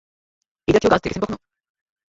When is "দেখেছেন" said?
1.03-1.23